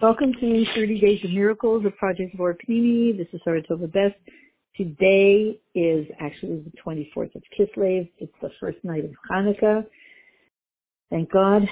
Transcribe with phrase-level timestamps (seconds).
[0.00, 3.18] Welcome to 30 Days of Miracles of Project Vor Pnimi.
[3.18, 4.14] This is Saratova Best.
[4.76, 8.08] Today is actually the 24th of Kislev.
[8.18, 9.84] It's the first night of Hanukkah.
[11.10, 11.68] Thank God.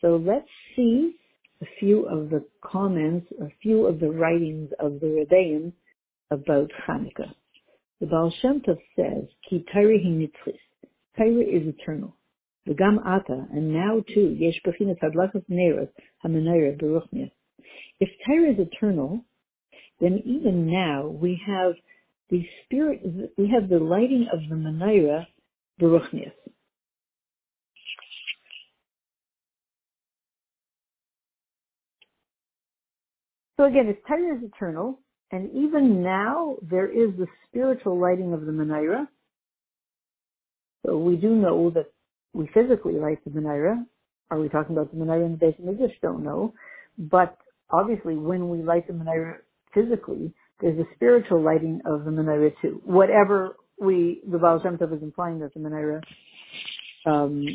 [0.00, 1.16] So let's see
[1.62, 5.72] a few of the comments, a few of the writings of the Rebbeim
[6.30, 7.34] about Hanukkah.
[8.00, 12.14] The Baal Shem Tov says, Ki Torah is eternal.
[12.68, 14.60] Ata, and now too, yesh
[16.24, 17.30] hamanayra beruchnias.
[18.00, 19.24] If Torah is eternal,
[20.00, 21.74] then even now we have
[22.30, 23.00] the spirit,
[23.36, 25.26] we have the lighting of the menorah
[25.80, 26.32] beruchnias.
[33.56, 35.00] So again, if Torah is eternal,
[35.32, 39.08] and even now there is the spiritual lighting of the menorah,
[40.86, 41.86] so we do know that
[42.32, 43.84] we physically light the menorah.
[44.30, 46.54] Are we talking about the menorah in the of the Don't know.
[46.98, 47.36] But
[47.70, 49.36] obviously when we light the menorah
[49.74, 52.80] physically, there's a spiritual lighting of the menorah too.
[52.84, 56.02] Whatever we, the Baal Shem Tov is implying that the menorah
[57.06, 57.46] um,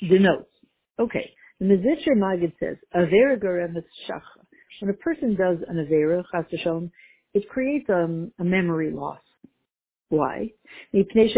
[0.00, 0.50] denotes.
[0.98, 1.30] Okay.
[1.58, 3.74] The Mezritcher Magid says, Avera Gorem
[4.80, 6.44] When a person does an Avera, Chas
[7.32, 9.20] it creates um, a memory loss.
[10.08, 10.52] Why?
[10.92, 11.36] Because if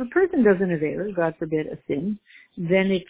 [0.00, 2.18] a person does an avera, God forbid a sin,
[2.56, 3.04] then it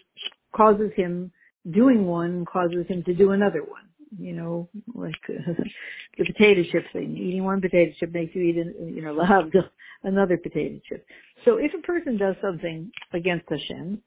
[0.53, 1.31] causes him,
[1.69, 3.83] doing one causes him to do another one.
[4.19, 7.17] You know, like the potato chip thing.
[7.17, 9.17] Eating one potato chip makes you eat, you know,
[10.03, 11.05] another potato chip.
[11.45, 14.01] So if a person does something against Hashem,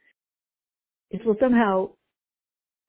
[1.10, 1.90] it will somehow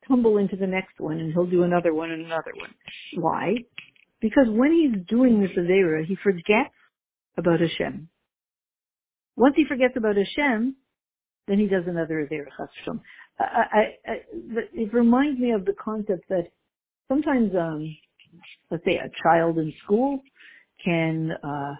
[0.08, 2.74] tumble into the next one and he'll do another one and another one.
[3.16, 3.56] Why?
[4.22, 6.74] Because when he's doing this Avera, he forgets
[7.38, 8.10] about Hashem.
[9.36, 10.76] Once he forgets about Hashem,
[11.48, 12.98] then he does another Avera Chas
[13.40, 14.14] I, I, I,
[14.74, 16.48] it reminds me of the concept that
[17.08, 17.96] sometimes, um,
[18.72, 20.22] let's say a child in school
[20.84, 21.76] can, uh,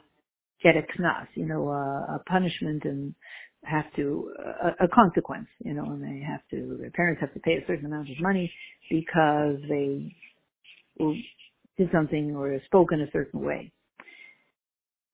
[0.64, 3.16] get a knas, you know, a, a punishment and
[3.64, 4.32] have to,
[4.64, 7.66] a, a consequence, you know, and they have to, their parents have to pay a
[7.68, 8.52] certain amount of money
[8.90, 10.16] because they
[11.78, 13.72] did something or spoke in a certain way.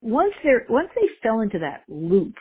[0.01, 2.35] Once they're, once they fell into that loop,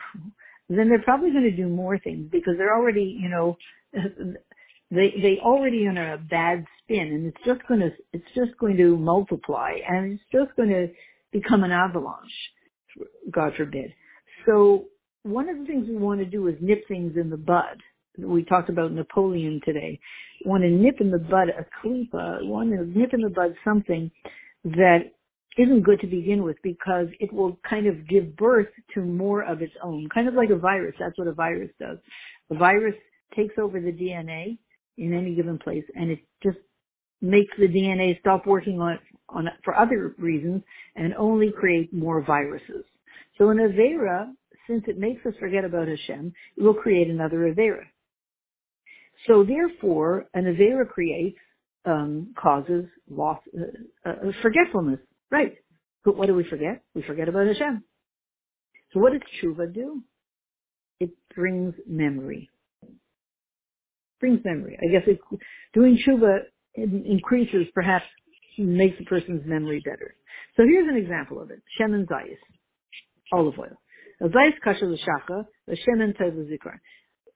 [0.69, 3.57] then they're probably going to do more things because they're already, you know,
[3.93, 8.77] they, they already on a bad spin and it's just going to, it's just going
[8.77, 10.87] to multiply and it's just going to
[11.31, 12.51] become an avalanche,
[13.31, 13.93] God forbid.
[14.45, 14.85] So
[15.23, 17.81] one of the things we want to do is nip things in the bud
[18.17, 19.99] we talked about Napoleon today.
[20.45, 24.11] Want to nip in the bud a klipa, want to nip in the bud something
[24.63, 25.11] that
[25.57, 29.61] isn't good to begin with because it will kind of give birth to more of
[29.61, 30.95] its own, kind of like a virus.
[30.99, 31.97] That's what a virus does.
[32.49, 32.95] A virus
[33.35, 34.57] takes over the DNA
[34.97, 36.57] in any given place and it just
[37.21, 38.99] makes the DNA stop working on,
[39.29, 40.61] on for other reasons
[40.95, 42.83] and only create more viruses.
[43.37, 44.31] So an Avera,
[44.67, 47.83] since it makes us forget about Hashem, it will create another Avera.
[49.27, 51.39] So therefore, an Avera creates,
[51.85, 54.99] um, causes loss, uh, uh, forgetfulness.
[55.31, 55.55] Right.
[56.05, 56.83] But what do we forget?
[56.93, 57.83] We forget about Hashem.
[58.91, 60.03] So what does tshuva do?
[60.99, 62.49] It brings memory.
[64.19, 64.77] Brings memory.
[64.81, 65.19] I guess it,
[65.73, 66.39] doing tshuva
[66.75, 68.05] increases, perhaps
[68.57, 70.15] makes a person's memory better.
[70.55, 71.61] So here's an example of it.
[71.79, 72.37] Shemen zayis,
[73.31, 73.81] olive oil.
[74.21, 76.35] Zayis kasha l'shacha, the shemen tov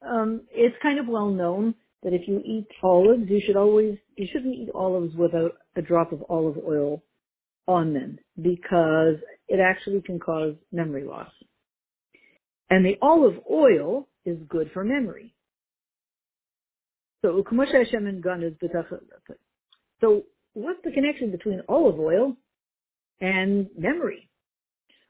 [0.05, 4.27] um, it's kind of well known that if you eat olives, you should always, you
[4.31, 7.03] shouldn't eat olives without a drop of olive oil
[7.67, 9.15] on them because
[9.47, 11.31] it actually can cause memory loss.
[12.69, 15.33] And the olive oil is good for memory.
[17.23, 17.43] So,
[20.01, 22.35] so what's the connection between olive oil
[23.19, 24.29] and memory?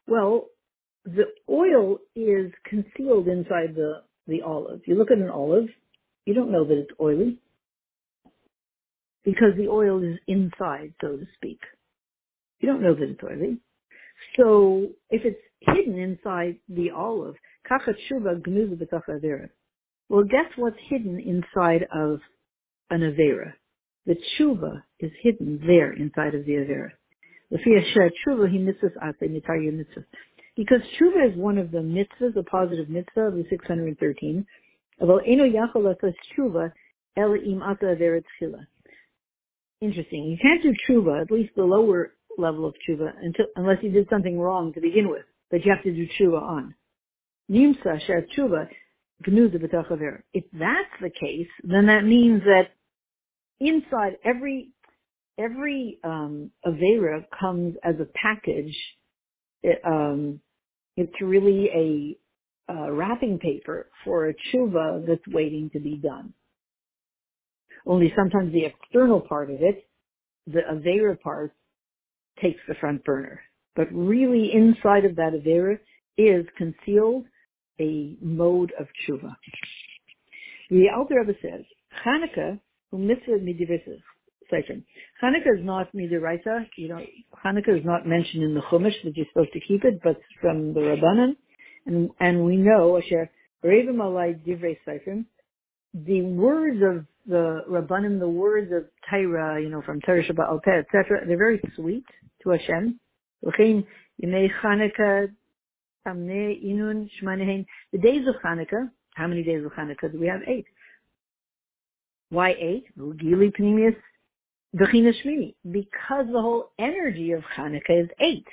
[0.08, 0.48] Well,
[1.06, 4.81] the oil is concealed inside the the olive.
[4.85, 5.69] You look at an olive,
[6.25, 7.38] you don't know that it's oily
[9.24, 11.59] because the oil is inside, so to speak.
[12.59, 13.57] You don't know that it's oily.
[14.38, 17.35] So if it's hidden inside the olive,
[20.09, 22.19] well, guess what's hidden inside of
[22.89, 23.53] an avera?
[24.06, 26.91] The tshuva is hidden there inside of the avera.
[30.57, 34.45] Because tshuva is one of the mitzvahs, the positive mitzvah of the 613.
[39.80, 40.24] Interesting.
[40.25, 44.07] You can't do tshuva, at least the lower level of tshuva, until, unless you did
[44.09, 46.74] something wrong to begin with, that you have to do tshuva on.
[47.51, 48.68] Nimsa shar tshuva,
[50.33, 52.69] If that's the case, then that means that
[53.60, 54.69] inside every
[55.39, 58.75] every um, Avera comes as a package.
[59.86, 60.39] Um,
[60.98, 62.18] it's really
[62.70, 66.34] a, a wrapping paper for a tshuva that's waiting to be done.
[67.86, 69.88] Only sometimes the external part of it,
[70.48, 71.54] the Avera part,
[72.42, 73.40] takes the front burner.
[73.76, 75.80] But really inside of that Avera
[76.18, 77.26] is concealed
[77.80, 79.36] a mode of tshuva.
[80.70, 81.64] The Alter Rebbe says,
[82.06, 82.60] Hanukkah,
[82.92, 83.38] who mitzvah
[84.50, 84.84] section.
[85.24, 86.68] Hanukkah is not midiraita.
[86.78, 87.00] You know,
[87.46, 90.74] Hanukkah is not mentioned in the Chumash that you're supposed to keep it, but from
[90.74, 91.36] the Rabbanan.
[91.86, 93.30] And, and we know, Asher,
[93.64, 95.26] Revim alai divrei seifrim,
[95.94, 100.58] the words of the Rabbanim, the words of Taira, you know, from Torah Shabbat al
[100.58, 102.06] etc., they're very sweet
[102.44, 103.00] to Hashem.
[103.42, 103.84] The
[108.02, 110.42] days of Hanukkah, how many days of Hanukkah do we have?
[110.48, 110.66] Eight.
[112.30, 112.86] Why eight?
[112.98, 113.52] Gili
[114.85, 115.56] Shmini.
[115.69, 118.47] Because the whole energy of Hanukkah is eight.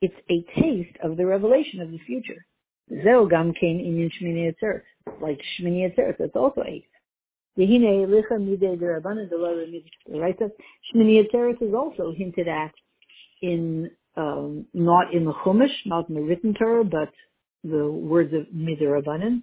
[0.00, 2.46] It's a taste of the revelation of the future.
[2.90, 4.82] Zeo Gam Kain Inyan Shmini Atzeret.
[5.20, 6.86] Like Shmini Atzeret, that's also eight.
[7.58, 8.06] Shmini
[10.94, 12.72] Atzeret is also hinted at
[13.42, 17.10] in um, not in the Chumash, not in the written Torah, but
[17.64, 19.42] the words of Midirabanan.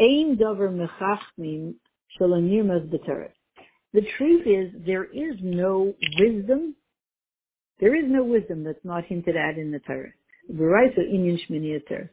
[0.00, 1.74] Ein mechachmin
[2.20, 3.30] b'Torah.
[3.92, 6.74] The truth is, there is no wisdom.
[7.78, 10.12] There is no wisdom that's not hinted at in the Torah.
[10.50, 12.08] V'raisa inyan shmini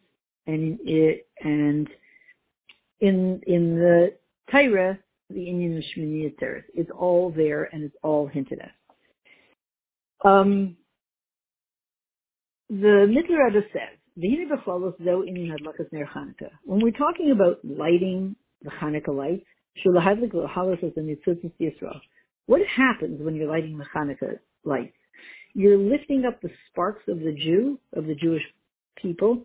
[0.47, 1.87] and it and
[2.99, 4.13] in in the
[4.51, 4.99] Torah,
[5.29, 6.33] the inyan shmini
[6.73, 8.71] It's all there and it's all hinted at.
[10.27, 10.75] Um,
[12.69, 13.99] the Rebbe says,
[16.65, 19.45] when we're talking about lighting the Hanukkah lights,
[22.45, 24.95] what happens when you're lighting the Hanukkah lights?
[25.53, 28.43] You're lifting up the sparks of the Jew, of the Jewish
[29.01, 29.43] people.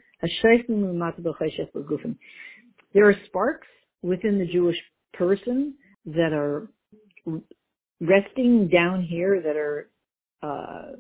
[2.95, 3.67] There are sparks
[4.03, 4.77] within the Jewish
[5.13, 5.75] person
[6.07, 6.69] that are
[8.01, 9.91] resting down here, that are
[10.43, 10.97] uh,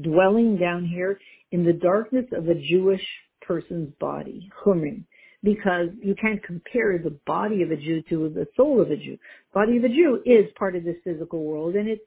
[0.00, 1.18] dwelling down here
[1.50, 3.04] in the darkness of a Jewish
[3.40, 5.04] person's body, chumrim,
[5.42, 9.18] because you can't compare the body of a Jew to the soul of a Jew.
[9.52, 12.02] Body of a Jew is part of this physical world, and it's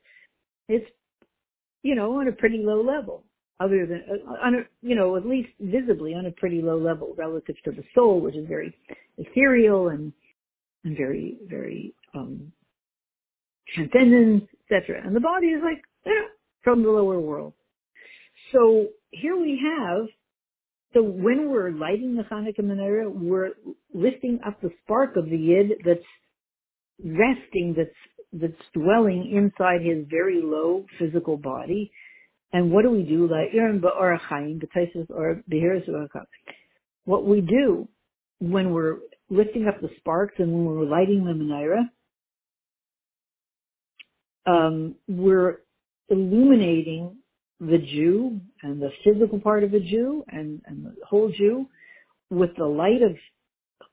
[0.68, 0.90] it's
[1.84, 3.24] you know on a pretty low level,
[3.60, 7.14] other than uh, on a you know at least visibly on a pretty low level
[7.18, 8.76] relative to the soul, which is very
[9.18, 10.14] ethereal and
[10.84, 12.52] and very very um
[13.74, 15.02] transcendent, etc.
[15.06, 16.28] And the body is like eh,
[16.64, 17.54] from the lower world.
[18.52, 20.08] So here we have,
[20.96, 23.50] so when we're lighting the Hanukkah menorah, we're
[23.94, 26.00] lifting up the spark of the Yid that's
[27.04, 27.90] resting, that's,
[28.32, 31.92] that's dwelling inside his very low physical body.
[32.54, 33.28] And what do we do?
[37.04, 37.88] What we do
[38.40, 38.98] when we're
[39.30, 41.90] lifting up the sparks and when we're lighting the menorah,
[44.48, 45.60] um, we're
[46.08, 47.18] illuminating
[47.60, 51.68] the Jew and the physical part of a Jew and, and the whole Jew
[52.32, 53.16] with the light of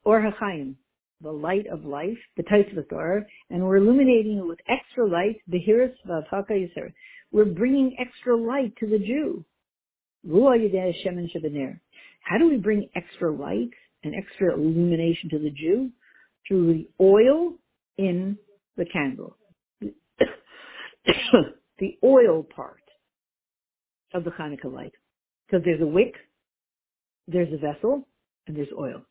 [0.05, 0.77] Or HaChaim,
[1.21, 2.43] the light of life, the
[2.89, 6.93] Torah, and we're illuminating it with extra light, Behiris Vavhaka Yisrael.
[7.33, 9.45] We're bringing extra light to the Jew.
[12.25, 13.71] How do we bring extra light
[14.05, 15.91] and extra illumination to the Jew?
[16.49, 17.55] Through the oil
[17.99, 18.39] in
[18.77, 19.37] the candle.
[21.79, 22.82] the oil part
[24.15, 24.93] of the Hanukkah light.
[25.47, 26.15] Because there's a wick,
[27.29, 28.07] there's a vessel,
[28.47, 29.03] and there's oil.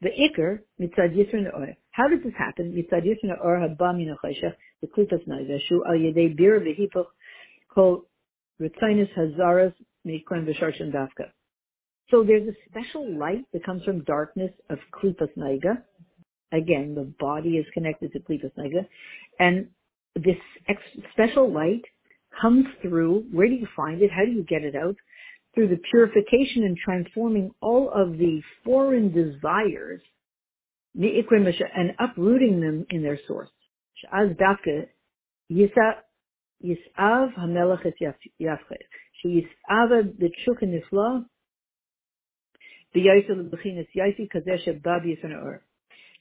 [0.00, 1.74] The ikr, mitzad yisrin oil.
[1.90, 2.72] How does this happen?
[2.72, 4.14] Mitzad yisrin or haba min
[4.80, 7.06] the klipas naiveshu al yedei bir v'hipoch
[7.74, 8.04] kol
[8.60, 9.72] ritzinus hazaras
[10.06, 11.30] mikron v'sharshan dafka.
[12.10, 15.82] So there's a special light that comes from darkness of klipas naiga.
[16.52, 18.86] Again, the body is connected to klipas naiga.
[19.38, 19.68] And
[20.14, 20.36] this
[20.68, 21.84] ex- special light
[22.40, 23.24] comes through.
[23.32, 24.10] Where do you find it?
[24.10, 24.96] How do you get it out?
[25.54, 30.00] Through the purification and transforming all of the foreign desires
[30.94, 33.50] and uprooting them in their source.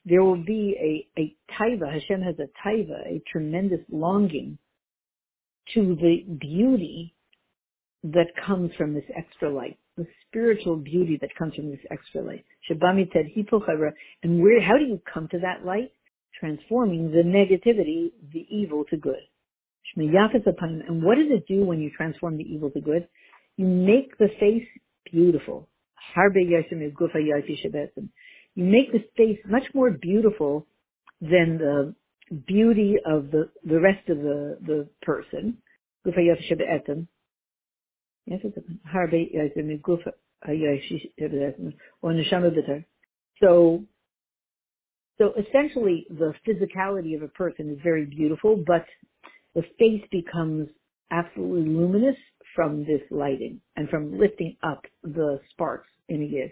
[0.05, 4.57] There will be a, a taiva, Hashem has a taiva, a tremendous longing
[5.73, 7.13] to the beauty
[8.03, 9.77] that comes from this extra light.
[9.97, 12.43] the spiritual beauty that comes from this extra light.
[12.69, 13.27] Shabami said,
[14.23, 15.91] and where, how do you come to that light?
[16.39, 19.21] Transforming the negativity, the evil to good.
[19.95, 23.07] And what does it do when you transform the evil to good?
[23.57, 24.67] You make the face
[25.11, 25.67] beautiful.
[28.55, 30.65] You make the face much more beautiful
[31.21, 31.93] than the
[32.47, 35.57] beauty of the, the rest of the, the person.
[43.41, 43.83] So,
[45.17, 48.85] so essentially the physicality of a person is very beautiful, but
[49.55, 50.67] the face becomes
[51.11, 52.15] absolutely luminous
[52.55, 56.51] from this lighting and from lifting up the sparks in a yid.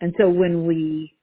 [0.00, 1.15] And so when we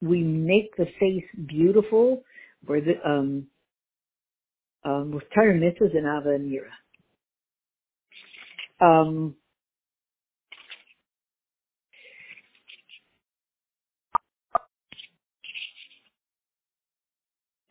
[0.00, 2.22] we make the face beautiful.
[2.66, 3.46] The, um,
[4.84, 6.70] um, with Tara Mitzvahs and Ava and Yira.
[8.80, 9.34] Um,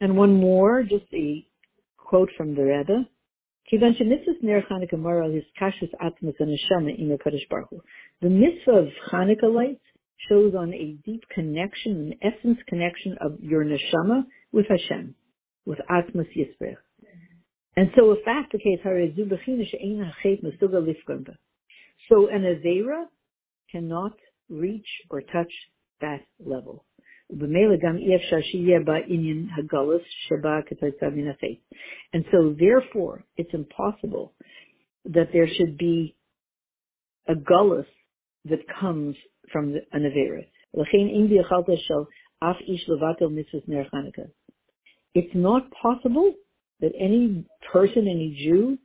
[0.02, 1.46] and one more, just a
[1.98, 3.08] quote from the Rebbe.
[3.72, 3.78] The
[8.30, 9.82] mitzvah of Hanukkah lights
[10.28, 15.16] shows on a deep connection, an essence connection of your neshama with Hashem,
[15.66, 16.78] with atmas yisbrech.
[17.76, 18.80] And so if that's the case,
[22.10, 23.06] so an Avera
[23.72, 24.14] cannot
[24.50, 25.52] reach or touch
[26.02, 26.86] that level.
[27.32, 27.42] And
[32.32, 34.34] so therefore, it's impossible
[35.06, 36.16] that there should be
[37.28, 37.86] a gullus
[38.46, 39.16] that comes
[39.52, 40.46] from the, an Avera.
[45.16, 46.34] It's not possible
[46.82, 48.78] that any person, any Jew,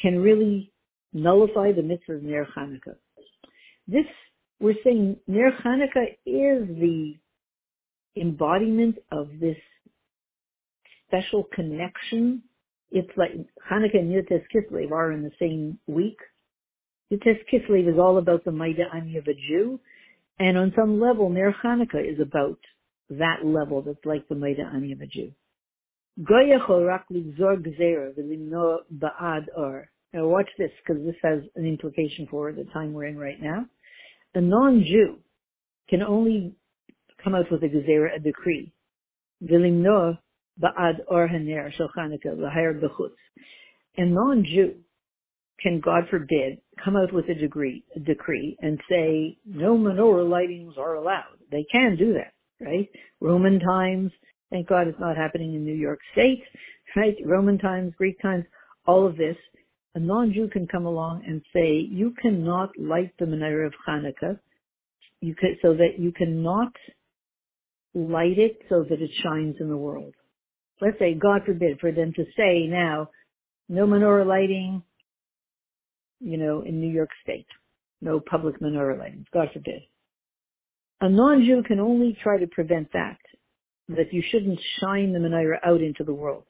[0.00, 0.72] can really
[1.12, 2.96] nullify the mitzvah of Ner Chanukah.
[3.86, 4.06] This,
[4.60, 7.14] we're saying Ner Chanukah is the
[8.16, 9.56] embodiment of this
[11.06, 12.42] special connection.
[12.90, 13.32] It's like
[13.70, 16.18] Hanukkah and Yud Kislev are in the same week.
[17.12, 17.22] Yud
[17.52, 19.80] Kislev is all about the Maida Ani of a Jew,
[20.38, 22.58] and on some level, Ner Hanukkah is about
[23.10, 25.32] that level that's like the Maida Ani of a Jew.
[30.12, 33.66] Now watch this, because this has an implication for the time we're in right now.
[34.34, 35.18] A non-Jew
[35.88, 36.54] can only
[37.22, 38.72] come out with a gezerah, a decree.
[39.42, 40.18] Vilimno
[40.60, 43.16] ba'ad or haner shel Chanukah l'hayr b'chutz.
[43.96, 44.74] A non-Jew
[45.60, 50.78] can, God forbid, come out with a degree, a decree and say no menorah lightings
[50.78, 51.36] are allowed.
[51.50, 52.32] They can do that,
[52.64, 52.88] right?
[53.20, 54.12] Roman times,
[54.50, 56.42] thank God it's not happening in New York State,
[56.96, 57.16] right?
[57.24, 58.44] Roman times, Greek times,
[58.86, 59.36] all of this.
[59.94, 64.38] A non-Jew can come along and say, you cannot light the menorah of Hanukkah,
[65.20, 66.72] you could, so that you cannot
[67.94, 70.14] light it so that it shines in the world.
[70.80, 73.08] Let's say, God forbid, for them to say now,
[73.68, 74.82] no menorah lighting,
[76.20, 77.46] you know, in New York State.
[78.00, 79.26] No public menorah lighting.
[79.32, 79.82] God forbid.
[81.00, 83.18] A non-Jew can only try to prevent that,
[83.88, 86.44] that you shouldn't shine the menorah out into the world.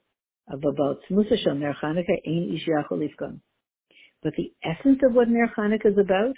[4.21, 6.35] But the essence of what Ner Chanukah is about,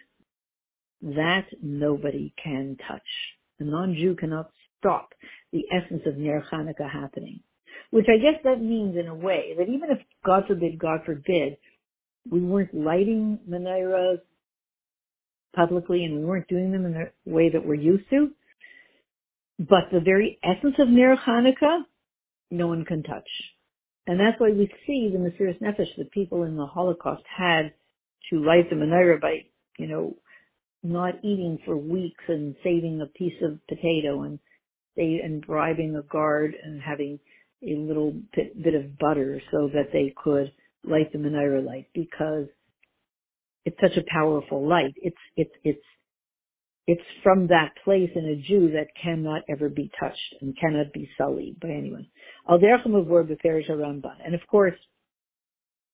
[1.01, 3.01] that nobody can touch.
[3.59, 5.13] A non-Jew cannot stop
[5.51, 7.39] the essence of Ner Chanukah happening.
[7.91, 11.57] Which I guess that means in a way that even if, God forbid, God forbid,
[12.29, 14.21] we weren't lighting menorahs
[15.55, 18.31] publicly and we weren't doing them in the way that we're used to,
[19.59, 21.83] but the very essence of Ner Chanukah,
[22.51, 23.27] no one can touch.
[24.07, 27.73] And that's why we see the Mesiris Nefesh that people in the Holocaust had
[28.29, 29.45] to light the menorah by,
[29.77, 30.15] you know,
[30.83, 34.39] not eating for weeks and saving a piece of potato and
[34.95, 37.19] they and bribing a guard and having
[37.63, 40.51] a little bit, bit of butter so that they could
[40.83, 42.47] light the menorah light because
[43.65, 44.93] it's such a powerful light.
[44.97, 45.85] It's it's it's
[46.88, 51.09] it's from that place in a Jew that cannot ever be touched and cannot be
[51.17, 52.07] sullied by anyone.
[52.50, 52.59] Al.
[54.25, 54.73] And of course,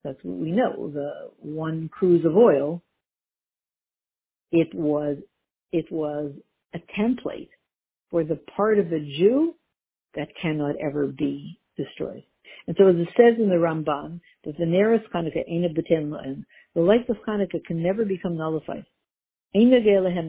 [0.04, 0.90] that's what we know.
[0.94, 2.82] The one cruse of oil,
[4.52, 5.18] it was
[5.72, 6.32] it was
[6.74, 7.50] a template
[8.10, 9.54] for the part of the Jew
[10.16, 12.24] that cannot ever be destroyed.
[12.68, 16.82] And so as it says in the Ramban, that the nearest Hanukkah, Eina B'ten the
[16.82, 18.86] light of Hanukkah can never become nullified.
[19.54, 20.24] The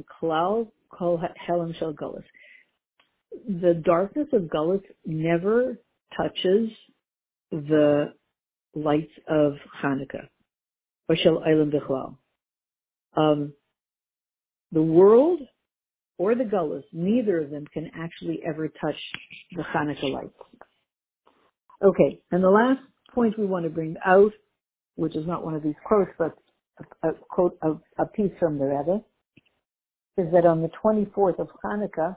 [3.84, 5.78] darkness of Gullus never
[6.16, 6.70] touches
[7.52, 8.12] the
[8.74, 10.26] lights of Hanukkah.
[11.08, 12.16] or Shel Eilam Bichlal.
[13.16, 13.52] Um,
[14.72, 15.40] the world
[16.18, 18.96] or the gullus, neither of them can actually ever touch
[19.52, 20.34] the Hanukkah lights.
[21.82, 22.80] Okay, and the last
[23.12, 24.32] point we want to bring out,
[24.96, 26.36] which is not one of these quotes, but
[27.02, 27.72] a, a quote, a,
[28.02, 29.02] a piece from the Rebbe,
[30.16, 32.16] is that on the 24th of Hanukkah,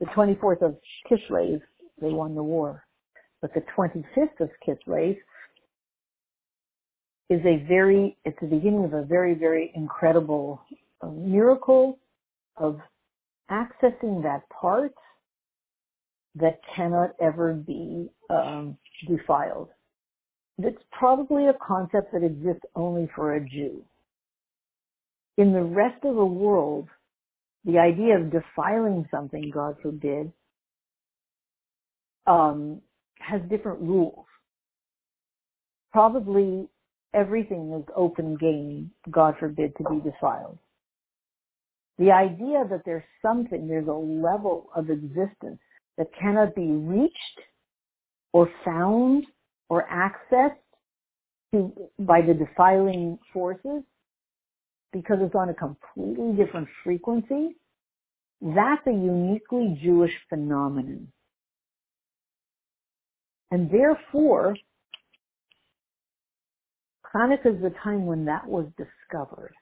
[0.00, 0.76] the 24th of
[1.10, 1.60] Kislev,
[2.00, 2.84] they won the war.
[3.40, 5.16] But the 25th of Kislev
[7.28, 10.60] is a very, it's the beginning of a very, very incredible
[11.02, 11.98] uh, miracle
[12.56, 12.78] of
[13.50, 14.94] accessing that part
[16.34, 18.76] that cannot ever be um,
[19.08, 19.68] defiled.
[20.58, 23.82] It's probably a concept that exists only for a Jew.
[25.36, 26.88] In the rest of the world,
[27.64, 30.32] the idea of defiling something, God forbid,
[32.26, 32.80] um,
[33.18, 34.24] has different rules.
[35.92, 36.68] Probably
[37.12, 40.58] everything is open game, God forbid, to be defiled.
[41.98, 45.60] The idea that there's something, there's a level of existence
[45.98, 47.40] that cannot be reached
[48.32, 49.26] or found
[49.68, 50.56] or accessed
[51.52, 53.82] to, by the defiling forces
[54.92, 57.56] because it's on a completely different frequency,
[58.40, 61.08] that's a uniquely Jewish phenomenon.
[63.50, 64.56] And therefore,
[67.14, 69.54] Hanukkah is the time when that was discovered.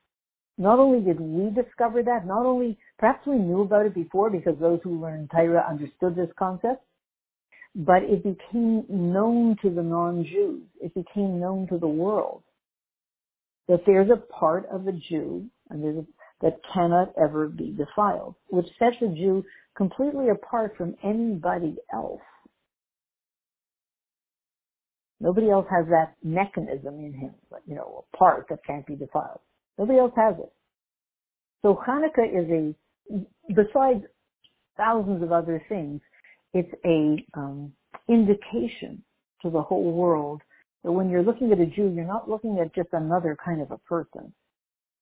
[0.56, 4.54] Not only did we discover that, not only, perhaps we knew about it before because
[4.60, 6.84] those who learned Torah understood this concept,
[7.74, 10.62] but it became known to the non-Jews.
[10.80, 12.42] It became known to the world
[13.68, 16.04] that there's a part of a Jew and a,
[16.42, 19.44] that cannot ever be defiled, which sets a Jew
[19.76, 22.20] completely apart from anybody else.
[25.20, 27.34] Nobody else has that mechanism in him,
[27.66, 29.40] you know, a part that can't be defiled.
[29.78, 30.52] Nobody else has it.
[31.62, 34.04] So Hanukkah is a, besides
[34.76, 36.02] thousands of other things,
[36.54, 37.72] it's a um,
[38.08, 39.02] indication
[39.42, 40.40] to the whole world
[40.84, 43.70] that when you're looking at a Jew, you're not looking at just another kind of
[43.70, 44.32] a person.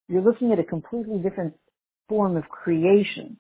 [0.09, 1.55] You're looking at a completely different
[2.09, 3.39] form of creation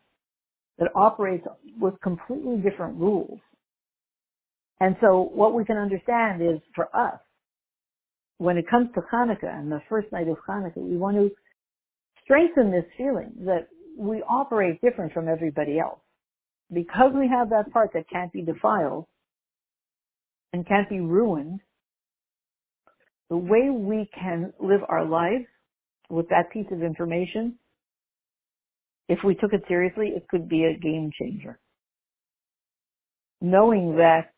[0.78, 1.46] that operates
[1.80, 3.40] with completely different rules.
[4.80, 7.20] And so what we can understand is for us,
[8.38, 11.30] when it comes to Hanukkah and the first night of Hanukkah, we want to
[12.24, 16.00] strengthen this feeling that we operate different from everybody else.
[16.72, 19.06] Because we have that part that can't be defiled
[20.52, 21.60] and can't be ruined,
[23.28, 25.46] the way we can live our lives
[26.10, 27.56] with that piece of information,
[29.08, 31.58] if we took it seriously, it could be a game changer.
[33.40, 34.32] Knowing that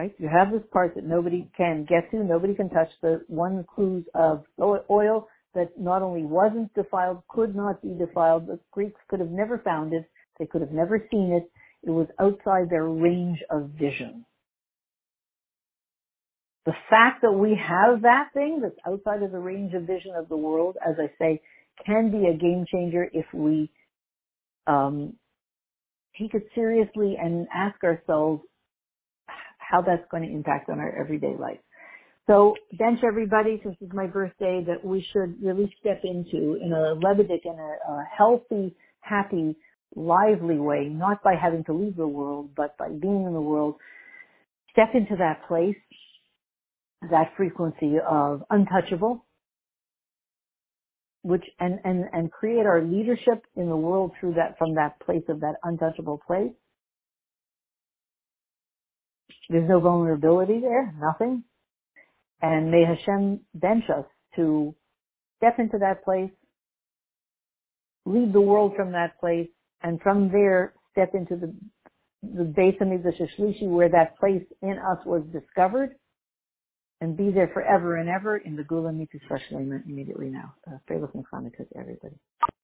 [0.00, 0.14] right?
[0.18, 4.04] You have this part that nobody can get to, nobody can touch, the one cruse
[4.14, 9.30] of oil that not only wasn't defiled, could not be defiled, the Greeks could have
[9.30, 10.08] never found it,
[10.40, 11.48] they could have never seen it,
[11.86, 14.24] it was outside their range of vision.
[16.66, 20.28] The fact that we have that thing that's outside of the range of vision of
[20.28, 21.40] the world, as I say,
[21.86, 23.70] can be a game changer if we
[24.66, 25.14] um,
[26.18, 28.42] take it seriously and ask ourselves,
[29.58, 31.60] how that's going to impact on our everyday life.
[32.26, 36.96] So bench everybody, since it's my birthday, that we should really step into in a
[36.96, 39.56] Lebedik and a, a healthy, happy,
[39.94, 43.76] lively way, not by having to leave the world, but by being in the world.
[44.72, 45.76] Step into that place,
[47.10, 49.24] that frequency of untouchable,
[51.22, 55.24] which and and and create our leadership in the world through that from that place
[55.28, 56.52] of that untouchable place
[59.50, 61.42] there's no vulnerability there, nothing.
[62.40, 64.04] And may Hashem bench us
[64.36, 64.74] to
[65.38, 66.30] step into that place,
[68.06, 69.48] lead the world from that place,
[69.82, 71.54] and from there step into the
[72.22, 72.44] the
[72.92, 75.96] of the Shlishi where that place in us was discovered,
[77.00, 79.38] and be there forever and ever in the Gula Mitzvah
[79.86, 80.54] immediately now.
[80.66, 81.14] Uh, Freilich
[81.70, 82.16] to everybody.